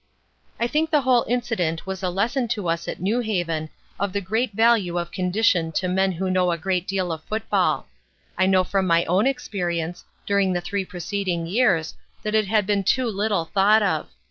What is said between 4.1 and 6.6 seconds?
the great value of condition to men who know a